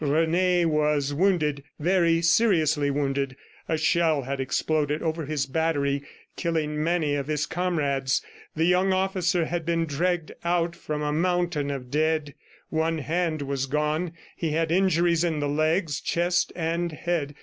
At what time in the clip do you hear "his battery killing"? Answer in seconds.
5.27-6.83